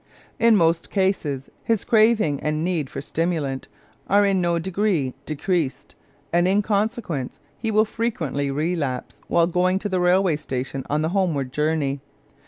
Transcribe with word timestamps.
In 0.39 0.55
most 0.55 0.89
cases 0.89 1.51
his 1.63 1.85
craving 1.85 2.39
and 2.41 2.63
need 2.63 2.89
for 2.89 3.01
stimulant 3.01 3.67
are 4.09 4.25
in 4.25 4.41
no 4.41 4.57
degree 4.57 5.13
decreased, 5.27 5.93
and 6.33 6.47
in 6.47 6.63
consequence 6.63 7.39
he 7.55 7.69
will 7.69 7.85
frequently 7.85 8.49
relapse 8.49 9.21
while 9.27 9.45
going 9.45 9.77
to 9.77 9.89
the 9.89 9.99
railway 9.99 10.37
station 10.37 10.83
on 10.89 11.03
the 11.03 11.09
homeward 11.09 11.53
journey. 11.53 11.99